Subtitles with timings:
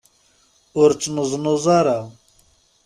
[0.81, 1.99] Ur ttneẓnuẓ ara.